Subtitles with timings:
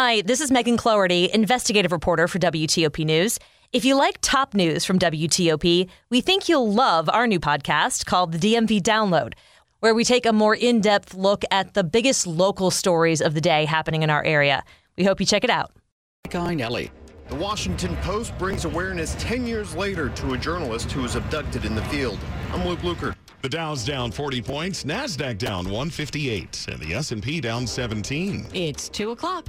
[0.00, 3.36] Hi, this is Megan Cloherty, investigative reporter for WTOP News.
[3.72, 8.30] If you like top news from WTOP, we think you'll love our new podcast called
[8.30, 9.32] the DMV Download,
[9.80, 13.40] where we take a more in depth look at the biggest local stories of the
[13.40, 14.62] day happening in our area.
[14.96, 15.72] We hope you check it out.
[16.30, 16.92] Guy Nelly.
[17.28, 21.74] The Washington Post brings awareness 10 years later to a journalist who was abducted in
[21.74, 22.20] the field.
[22.52, 23.16] I'm Luke Luker.
[23.42, 28.46] The Dow's down 40 points, Nasdaq down 158, and the S&P down 17.
[28.54, 29.48] It's 2 o'clock.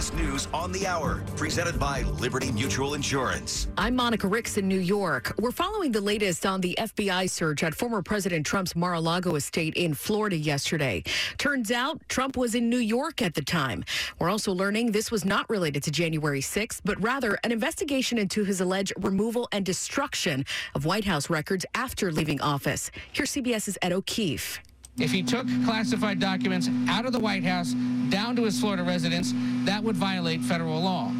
[0.00, 3.68] CBS News on the Hour, presented by Liberty Mutual Insurance.
[3.76, 5.34] I'm Monica Ricks in New York.
[5.38, 9.34] We're following the latest on the FBI search at former President Trump's Mar a Lago
[9.34, 11.02] estate in Florida yesterday.
[11.36, 13.84] Turns out Trump was in New York at the time.
[14.18, 18.44] We're also learning this was not related to January 6th, but rather an investigation into
[18.44, 22.90] his alleged removal and destruction of White House records after leaving office.
[23.12, 24.60] Here's CBS's Ed O'Keefe.
[24.98, 27.72] If he took classified documents out of the White House
[28.10, 29.32] down to his Florida residence,
[29.64, 31.12] that would violate federal law.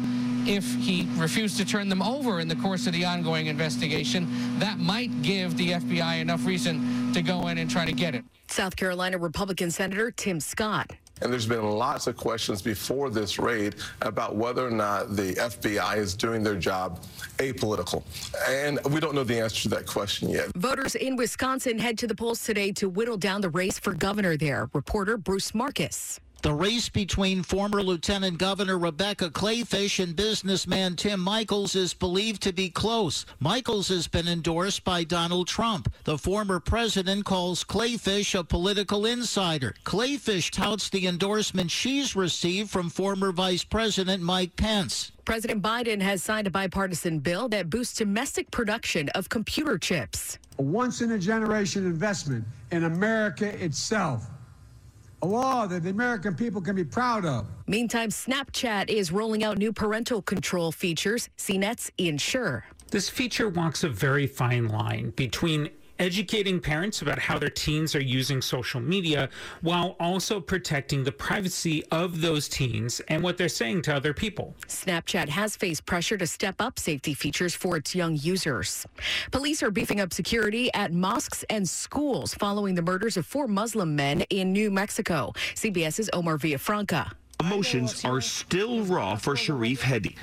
[0.45, 4.27] If he refused to turn them over in the course of the ongoing investigation,
[4.59, 8.23] that might give the FBI enough reason to go in and try to get it.
[8.47, 10.91] South Carolina Republican Senator Tim Scott.
[11.21, 15.97] And there's been lots of questions before this raid about whether or not the FBI
[15.97, 17.03] is doing their job
[17.37, 18.03] apolitical.
[18.49, 20.47] And we don't know the answer to that question yet.
[20.55, 24.35] Voters in Wisconsin head to the polls today to whittle down the race for governor
[24.35, 24.67] there.
[24.73, 26.19] Reporter Bruce Marcus.
[26.41, 32.51] The race between former Lieutenant Governor Rebecca Kleefisch and businessman Tim Michels is believed to
[32.51, 33.27] be close.
[33.39, 35.93] Michels has been endorsed by Donald Trump.
[36.03, 39.75] The former president calls Kleefisch a political insider.
[39.85, 45.11] Kleefisch touts the endorsement she's received from former Vice President Mike Pence.
[45.25, 50.39] President Biden has signed a bipartisan bill that boosts domestic production of computer chips.
[50.57, 54.27] A once in a generation investment in America itself
[55.21, 57.47] a law that the American people can be proud of.
[57.67, 61.29] Meantime, Snapchat is rolling out new parental control features.
[61.37, 62.63] CNET's Ian Sherr.
[62.89, 65.69] This feature walks a very fine line between
[66.01, 69.29] educating parents about how their teens are using social media
[69.61, 74.55] while also protecting the privacy of those teens and what they're saying to other people.
[74.67, 78.85] Snapchat has faced pressure to step up safety features for its young users.
[79.29, 83.95] Police are beefing up security at mosques and schools following the murders of four Muslim
[83.95, 85.33] men in New Mexico.
[85.53, 87.11] CBS's Omar Villafranca.
[87.39, 90.15] Emotions are still raw for Sharif Hedi.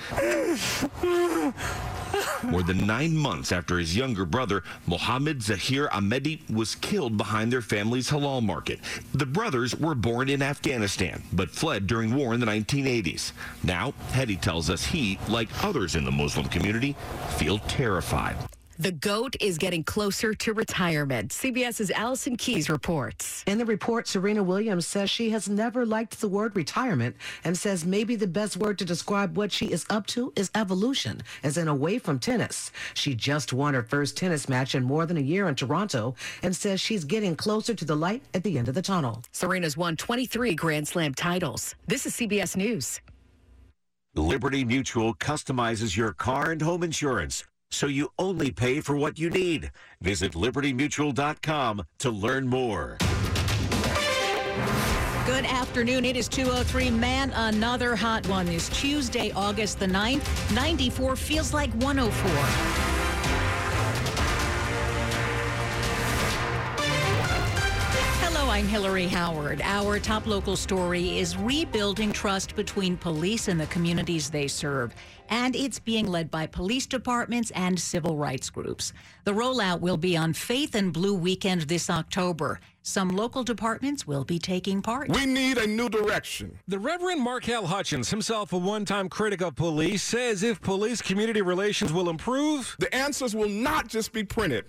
[2.44, 7.62] More than nine months after his younger brother, Mohammed Zahir Ahmedi, was killed behind their
[7.62, 8.80] family's halal market.
[9.12, 13.32] The brothers were born in Afghanistan, but fled during war in the 1980s.
[13.62, 16.96] Now, Hedi tells us he, like others in the Muslim community,
[17.36, 18.36] feel terrified.
[18.80, 21.32] The GOAT is getting closer to retirement.
[21.32, 23.42] CBS's Allison Keyes reports.
[23.48, 27.84] In the report, Serena Williams says she has never liked the word retirement and says
[27.84, 31.66] maybe the best word to describe what she is up to is evolution, as in
[31.66, 32.70] away from tennis.
[32.94, 36.54] She just won her first tennis match in more than a year in Toronto and
[36.54, 39.24] says she's getting closer to the light at the end of the tunnel.
[39.32, 41.74] Serena's won 23 Grand Slam titles.
[41.88, 43.00] This is CBS News.
[44.14, 49.30] Liberty Mutual customizes your car and home insurance so you only pay for what you
[49.30, 49.70] need.
[50.00, 52.98] Visit libertymutual.com to learn more.
[55.26, 56.04] Good afternoon.
[56.06, 56.90] It is 203.
[56.90, 60.54] Man, another hot one this Tuesday, August the 9th.
[60.54, 62.87] 94 feels like 104.
[68.58, 69.60] I'm Hillary Howard.
[69.62, 74.92] Our top local story is rebuilding trust between police and the communities they serve.
[75.28, 78.92] And it's being led by police departments and civil rights groups.
[79.22, 82.58] The rollout will be on Faith and Blue Weekend this October.
[82.82, 85.08] Some local departments will be taking part.
[85.08, 86.58] We need a new direction.
[86.66, 91.42] The Reverend Markel Hutchins, himself a one time critic of police, says if police community
[91.42, 94.64] relations will improve, the answers will not just be printed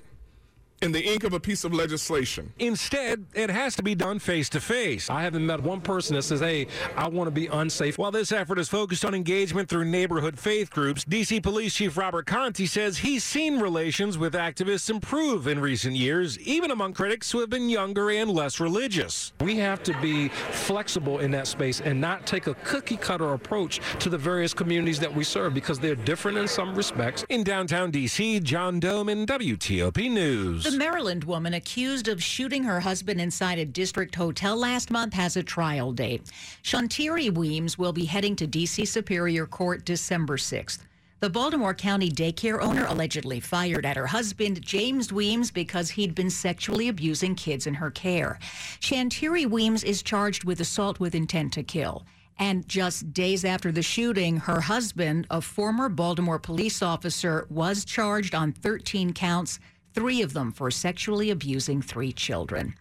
[0.82, 2.54] in the ink of a piece of legislation.
[2.60, 5.10] Instead, it has to be done face to face.
[5.10, 7.98] I haven't met one person that says, hey, I want to be unsafe.
[7.98, 11.42] While this effort is focused on engagement through neighborhood faith groups, D.C.
[11.42, 16.72] Police Chief Robert Contee says he's seen relations with activists improve in recent years, even
[16.72, 19.34] among critics who have been younger and less religious.
[19.42, 23.82] We have to be flexible in that space and not take a cookie cutter approach
[24.00, 27.26] to the various communities that we serve because they're different in some respects.
[27.30, 30.69] In downtown D.C., John Domen WTOP News.
[30.70, 35.36] The Maryland woman accused of shooting her husband inside a district hotel last month has
[35.36, 36.30] a trial date.
[36.62, 38.86] Shantiri Weems will be heading to D.C.
[38.86, 40.82] Superior Court December 6th.
[41.22, 46.30] The Baltimore County daycare owner allegedly fired at her husband, James Weems, because he'd been
[46.30, 48.38] sexually abusing kids in her care.
[48.80, 52.06] Shantiri Weems is charged with assault with intent to kill.
[52.38, 58.36] And just days after the shooting, her husband, a former Baltimore police officer, was charged
[58.36, 59.60] on 13 counts
[59.94, 62.76] three of them for sexually abusing three children.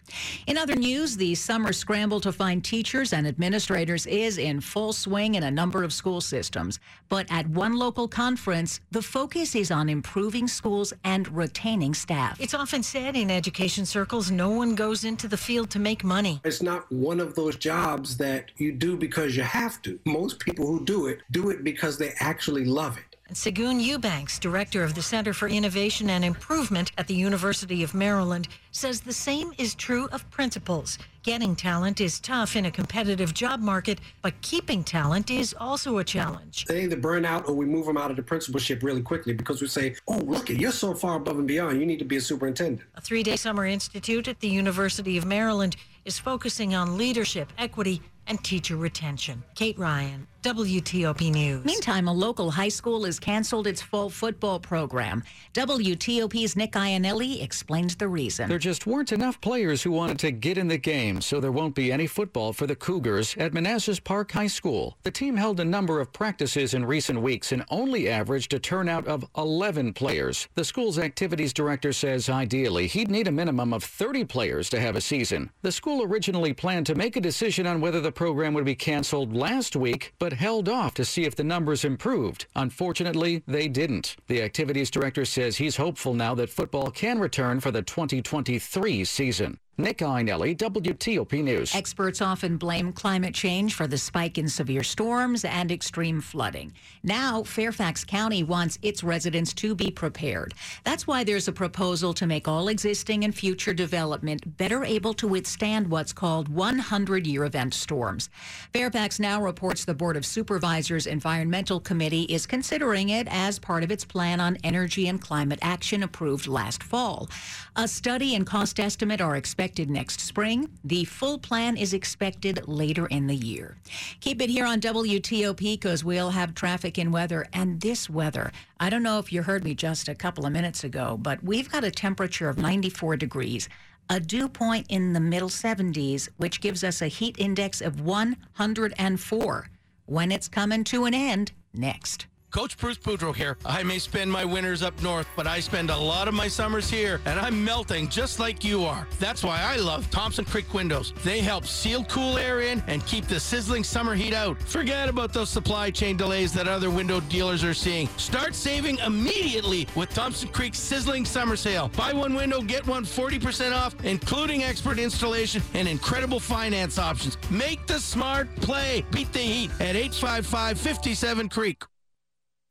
[0.47, 5.35] In other news, the summer scramble to find teachers and administrators is in full swing
[5.35, 6.79] in a number of school systems.
[7.09, 12.39] But at one local conference, the focus is on improving schools and retaining staff.
[12.39, 16.41] It's often said in education circles no one goes into the field to make money.
[16.43, 19.99] It's not one of those jobs that you do because you have to.
[20.05, 23.08] Most people who do it do it because they actually love it.
[23.33, 28.47] Segun Eubanks, director of the Center for Innovation and Improvement at the University of Maryland,
[28.71, 30.97] says the same is true of principals.
[31.21, 36.03] Getting talent is tough in a competitive job market, but keeping talent is also a
[36.03, 36.65] challenge.
[36.65, 39.61] They either burn out or we move them out of the principalship really quickly because
[39.61, 42.21] we say, oh, look, you're so far above and beyond, you need to be a
[42.21, 42.81] superintendent.
[42.95, 48.01] A three day summer institute at the University of Maryland is focusing on leadership, equity,
[48.29, 49.43] and teacher retention.
[49.55, 51.65] Kate Ryan, WTOP News.
[51.65, 55.21] Meantime, a local high school has canceled its fall football program.
[55.53, 58.47] WTOP's Nick Iannelli explains the reason.
[58.47, 61.75] There just weren't enough players who wanted to get in the game, so there won't
[61.75, 64.97] be any football for the Cougars at Manassas Park High School.
[65.03, 69.07] The team held a number of practices in recent weeks and only averaged a turnout
[69.07, 70.47] of 11 players.
[70.55, 74.95] The school's activities director says ideally he'd need a minimum of 30 players to have
[74.95, 75.49] a season.
[75.63, 79.33] The school originally planned to make a decision on whether the program would be canceled
[79.33, 82.47] last week, but held off to see if the numbers improved.
[82.53, 84.17] Unfortunately, they didn't.
[84.27, 89.57] The activities director says he's hopeful now that football can return for the 2023 season.
[89.79, 91.73] Nick Iannelli, WTOP News.
[91.73, 96.73] Experts often blame climate change for the spike in severe storms and extreme flooding.
[97.01, 100.53] Now, Fairfax County wants its residents to be prepared.
[100.83, 105.29] That's why there's a proposal to make all existing and future development better able to
[105.29, 108.29] withstand what's called 100 year event storms.
[108.73, 113.91] Fairfax now reports the Board of Supervisors Environmental Committee is considering it as part of
[113.91, 117.29] its plan on energy and climate action approved last fall.
[117.77, 119.37] A study and cost estimate are
[119.69, 120.67] expected next spring.
[120.83, 123.77] The full plan is expected later in the year.
[124.19, 127.45] Keep it here on WTOP because we'll have traffic and weather.
[127.53, 130.83] And this weather, I don't know if you heard me just a couple of minutes
[130.83, 133.69] ago, but we've got a temperature of 94 degrees
[134.11, 139.69] a dew point in the middle 70s, which gives us a heat index of 104.
[140.07, 142.25] When it's coming to an end, next.
[142.51, 143.57] Coach Bruce Boudreau here.
[143.65, 146.89] I may spend my winters up north, but I spend a lot of my summers
[146.89, 149.07] here, and I'm melting just like you are.
[149.19, 151.13] That's why I love Thompson Creek windows.
[151.23, 154.61] They help seal cool air in and keep the sizzling summer heat out.
[154.63, 158.07] Forget about those supply chain delays that other window dealers are seeing.
[158.17, 161.91] Start saving immediately with Thompson Creek's sizzling summer sale.
[161.95, 167.37] Buy one window, get one 40% off, including expert installation and incredible finance options.
[167.51, 169.05] Make the smart play.
[169.11, 171.83] Beat the heat at 855 57 Creek.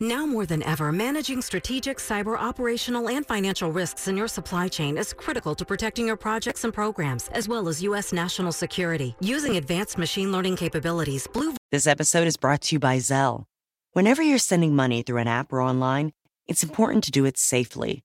[0.01, 4.97] Now more than ever, managing strategic, cyber, operational, and financial risks in your supply chain
[4.97, 8.13] is critical to protecting your projects and programs, as well as U.S.
[8.13, 9.17] national security.
[9.19, 11.57] Using advanced machine learning capabilities, Blue.
[11.73, 13.47] This episode is brought to you by Zelle.
[13.93, 16.13] Whenever you're sending money through an app or online,
[16.47, 18.05] it's important to do it safely.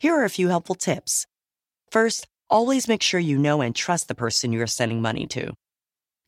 [0.00, 1.26] Here are a few helpful tips.
[1.90, 5.52] First, always make sure you know and trust the person you are sending money to.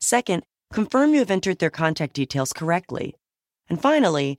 [0.02, 3.14] Second, confirm you have entered their contact details correctly.
[3.70, 4.38] And finally,